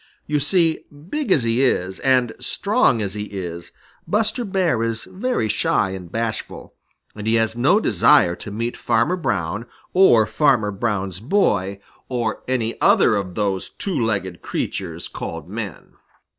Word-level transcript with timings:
You 0.25 0.39
see, 0.39 0.83
big 0.91 1.31
as 1.31 1.43
he 1.43 1.61
is 1.63 1.99
and 1.99 2.33
strong 2.39 3.03
as 3.03 3.13
he 3.13 3.25
is, 3.25 3.71
Buster 4.07 4.43
Bear 4.43 4.81
is 4.81 5.03
very 5.03 5.47
shy 5.47 5.91
and 5.91 6.11
bashful, 6.11 6.73
and 7.15 7.27
he 7.27 7.35
has 7.35 7.55
no 7.55 7.79
desire 7.79 8.35
to 8.35 8.49
meet 8.49 8.75
Farmer 8.75 9.15
Brown, 9.15 9.67
or 9.93 10.25
Farmer 10.25 10.71
Brown's 10.71 11.19
boy, 11.19 11.79
or 12.09 12.41
any 12.47 12.81
other 12.81 13.15
of 13.15 13.35
those 13.35 13.69
two 13.69 13.95
legged 14.03 14.41
creatures 14.41 15.07
called 15.07 15.47
men. 15.47 15.93